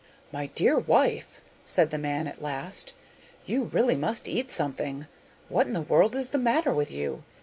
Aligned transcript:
'My 0.31 0.47
dear 0.47 0.79
wife,' 0.79 1.43
said 1.63 1.91
the 1.91 1.99
man 1.99 2.25
at 2.25 2.41
last, 2.41 2.91
'you 3.45 3.65
really 3.65 3.95
must 3.95 4.27
eat 4.27 4.49
something. 4.49 5.05
What 5.47 5.67
in 5.67 5.73
the 5.73 5.81
world 5.81 6.15
is 6.15 6.29
the 6.29 6.39
matter 6.39 6.73
with 6.73 6.91
you? 6.91 7.23